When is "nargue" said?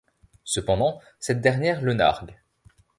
1.93-2.35